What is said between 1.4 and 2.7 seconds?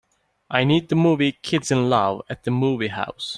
Kids in Love at the